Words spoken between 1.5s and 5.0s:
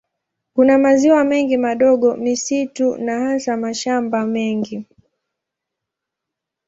madogo, misitu na hasa mashamba mengi.